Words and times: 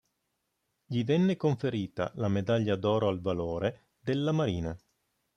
Gli 0.87 1.03
venne 1.05 1.35
conferita 1.37 2.11
la 2.15 2.27
medaglia 2.27 2.75
d'oro 2.75 3.07
al 3.07 3.21
valore 3.21 3.89
della 4.01 4.31
Marina. 4.31 4.75